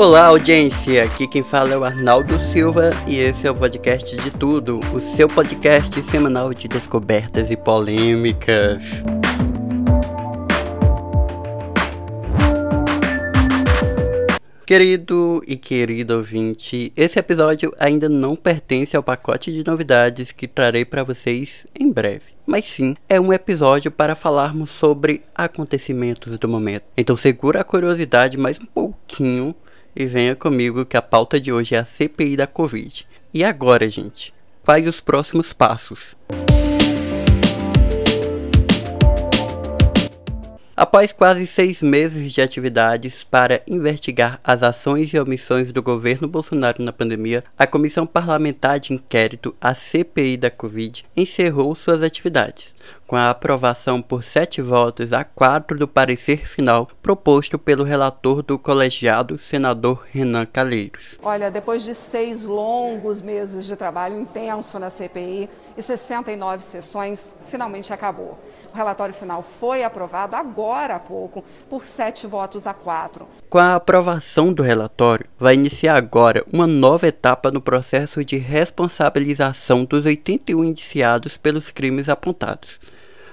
[0.00, 1.04] Olá, audiência!
[1.04, 4.98] Aqui quem fala é o Arnaldo Silva e esse é o podcast de tudo, o
[4.98, 8.82] seu podcast semanal de descobertas e polêmicas.
[14.64, 20.86] Querido e querido ouvinte, esse episódio ainda não pertence ao pacote de novidades que trarei
[20.86, 26.84] para vocês em breve, mas sim é um episódio para falarmos sobre acontecimentos do momento.
[26.96, 29.54] Então segura a curiosidade mais um pouquinho
[29.94, 33.06] e venha comigo que a pauta de hoje é a CPI da Covid.
[33.32, 34.32] E agora, gente,
[34.64, 36.16] quais os próximos passos?
[40.80, 46.82] Após quase seis meses de atividades para investigar as ações e omissões do governo Bolsonaro
[46.82, 52.74] na pandemia, a Comissão Parlamentar de Inquérito, a CPI da Covid, encerrou suas atividades,
[53.10, 58.56] com a aprovação por sete votos a quatro do parecer final proposto pelo relator do
[58.56, 61.18] colegiado, senador Renan Calheiros.
[61.20, 67.92] Olha, depois de seis longos meses de trabalho intenso na CPI e 69 sessões, finalmente
[67.92, 68.38] acabou.
[68.72, 73.26] O relatório final foi aprovado agora há pouco por sete votos a quatro.
[73.48, 79.84] Com a aprovação do relatório, vai iniciar agora uma nova etapa no processo de responsabilização
[79.84, 82.78] dos 81 indiciados pelos crimes apontados.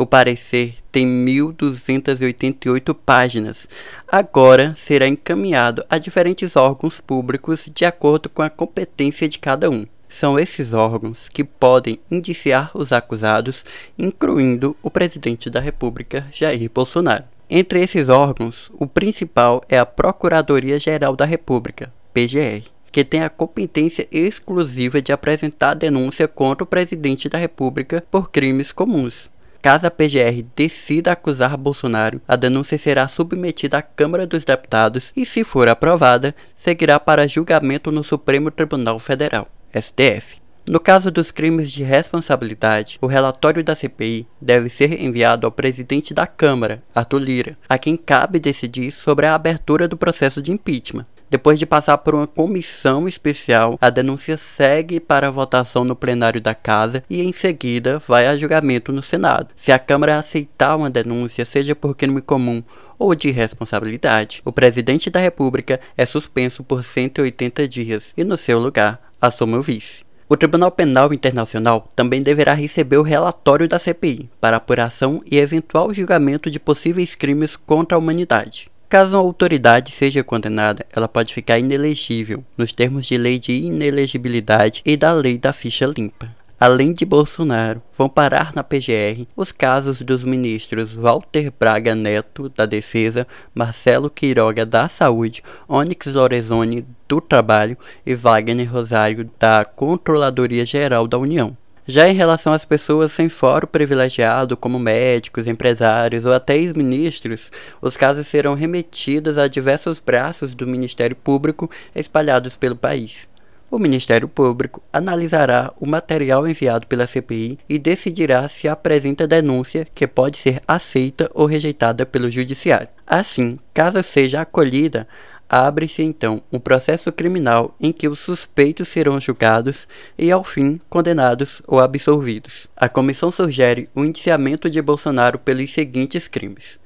[0.00, 3.68] O parecer tem 1.288 páginas.
[4.06, 9.84] Agora será encaminhado a diferentes órgãos públicos de acordo com a competência de cada um.
[10.08, 13.64] São esses órgãos que podem indiciar os acusados,
[13.98, 17.24] incluindo o presidente da República, Jair Bolsonaro.
[17.50, 24.06] Entre esses órgãos, o principal é a Procuradoria-Geral da República, PGR, que tem a competência
[24.12, 29.28] exclusiva de apresentar denúncia contra o presidente da República por crimes comuns.
[29.60, 35.26] Caso a PGR decida acusar Bolsonaro, a denúncia será submetida à Câmara dos Deputados e,
[35.26, 39.48] se for aprovada, seguirá para julgamento no Supremo Tribunal Federal.
[39.74, 40.38] STF.
[40.68, 46.12] No caso dos crimes de responsabilidade, o relatório da CPI deve ser enviado ao presidente
[46.12, 51.06] da Câmara, Arthur Lira, a quem cabe decidir sobre a abertura do processo de impeachment.
[51.30, 56.54] Depois de passar por uma comissão especial, a denúncia segue para votação no plenário da
[56.54, 59.50] Casa e em seguida vai a julgamento no Senado.
[59.54, 62.62] Se a Câmara aceitar uma denúncia, seja por crime comum
[62.98, 68.58] ou de responsabilidade, o presidente da República é suspenso por 180 dias e, no seu
[68.58, 70.08] lugar, assume o vice.
[70.30, 75.92] O Tribunal Penal Internacional também deverá receber o relatório da CPI para apuração e eventual
[75.92, 78.70] julgamento de possíveis crimes contra a humanidade.
[78.88, 84.80] Caso uma autoridade seja condenada, ela pode ficar inelegível, nos termos de lei de inelegibilidade
[84.82, 86.34] e da lei da ficha limpa.
[86.58, 92.64] Além de Bolsonaro, vão parar na PGR os casos dos ministros Walter Braga Neto, da
[92.64, 97.76] Defesa, Marcelo Quiroga, da Saúde, Onyx Lorenzoni, do Trabalho
[98.06, 101.54] e Wagner Rosário, da Controladoria Geral da União.
[101.90, 107.50] Já em relação às pessoas sem fórum privilegiado, como médicos, empresários ou até ex-ministros,
[107.80, 113.26] os casos serão remetidos a diversos braços do Ministério Público espalhados pelo país.
[113.70, 120.06] O Ministério Público analisará o material enviado pela CPI e decidirá se apresenta denúncia que
[120.06, 122.88] pode ser aceita ou rejeitada pelo Judiciário.
[123.06, 125.08] Assim, caso seja acolhida,
[125.48, 129.88] abre-se então um processo criminal em que os suspeitos serão julgados
[130.18, 132.66] e, ao fim, condenados ou absolvidos.
[132.76, 136.78] A comissão sugere o indiciamento de Bolsonaro pelos seguintes crimes: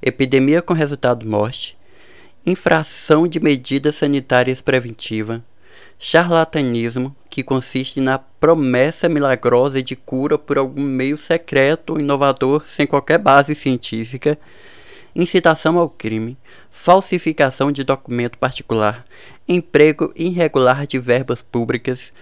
[0.00, 1.76] epidemia com resultado morte,
[2.46, 5.42] infração de medidas sanitárias preventiva.
[5.96, 12.86] Charlatanismo, que consiste na promessa milagrosa de cura por algum meio secreto ou inovador sem
[12.86, 14.36] qualquer base científica,
[15.14, 16.36] incitação ao crime,
[16.70, 19.04] falsificação de documento particular,
[19.48, 22.12] emprego irregular de verbas públicas,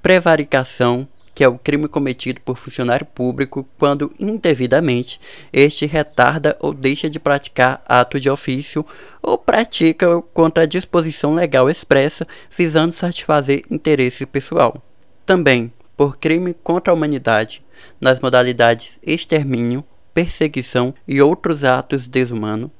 [0.00, 5.20] prevaricação, que é o crime cometido por funcionário público quando indevidamente
[5.52, 8.84] este retarda ou deixa de praticar ato de ofício
[9.22, 14.82] ou pratica contra a disposição legal expressa visando satisfazer interesse pessoal.
[15.24, 17.62] Também por crime contra a humanidade
[18.00, 22.70] nas modalidades extermínio, perseguição e outros atos desumanos,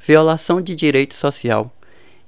[0.00, 1.72] violação de direito social,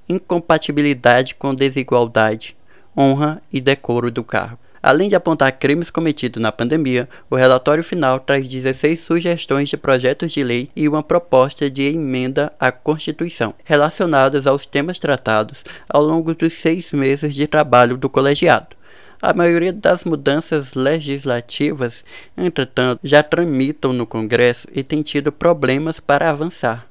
[0.09, 2.57] incompatibilidade com desigualdade,
[2.97, 4.59] honra e decoro do cargo.
[4.83, 10.33] Além de apontar crimes cometidos na pandemia, o relatório final traz 16 sugestões de projetos
[10.33, 16.33] de lei e uma proposta de emenda à Constituição, relacionadas aos temas tratados ao longo
[16.33, 18.78] dos seis meses de trabalho do colegiado.
[19.21, 22.05] A maioria das mudanças legislativas,
[22.37, 26.87] entretanto, já tramitam no Congresso e tem tido problemas para avançar.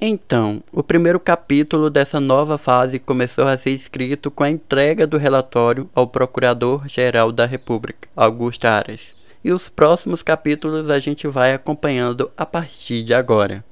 [0.00, 5.18] Então, o primeiro capítulo dessa nova fase começou a ser escrito com a entrega do
[5.18, 9.14] relatório ao Procurador-Geral da República, Augusto Aras.
[9.42, 13.64] E os próximos capítulos a gente vai acompanhando a partir de agora.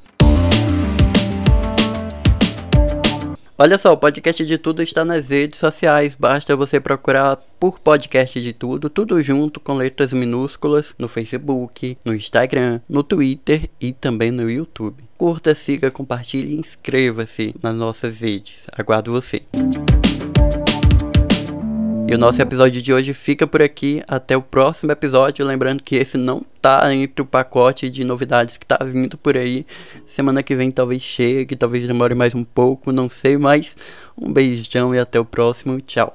[3.62, 6.16] Olha só, o podcast de tudo está nas redes sociais.
[6.18, 12.12] Basta você procurar por podcast de tudo, tudo junto com letras minúsculas no Facebook, no
[12.12, 15.04] Instagram, no Twitter e também no YouTube.
[15.16, 18.64] Curta, siga, compartilhe e inscreva-se nas nossas redes.
[18.76, 19.42] Aguardo você.
[22.12, 24.02] E o nosso episódio de hoje fica por aqui.
[24.06, 25.46] Até o próximo episódio.
[25.46, 29.64] Lembrando que esse não tá entre o pacote de novidades que tá vindo por aí.
[30.06, 33.74] Semana que vem talvez chegue, talvez demore mais um pouco, não sei mais.
[34.14, 35.80] Um beijão e até o próximo.
[35.80, 36.14] Tchau.